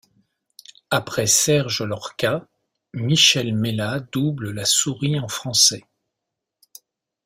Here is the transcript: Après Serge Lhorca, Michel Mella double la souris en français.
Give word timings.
Après 0.89 1.27
Serge 1.27 1.83
Lhorca, 1.83 2.47
Michel 2.95 3.53
Mella 3.53 3.99
double 4.11 4.49
la 4.49 4.65
souris 4.65 5.19
en 5.19 5.27
français. 5.27 5.83